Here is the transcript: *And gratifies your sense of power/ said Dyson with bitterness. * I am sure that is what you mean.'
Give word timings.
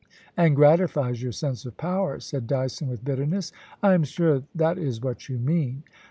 *And 0.35 0.55
gratifies 0.55 1.21
your 1.21 1.31
sense 1.31 1.63
of 1.63 1.77
power/ 1.77 2.19
said 2.19 2.47
Dyson 2.47 2.87
with 2.87 3.05
bitterness. 3.05 3.51
* 3.67 3.83
I 3.83 3.93
am 3.93 4.03
sure 4.03 4.41
that 4.55 4.79
is 4.79 4.99
what 4.99 5.29
you 5.29 5.37
mean.' 5.37 5.83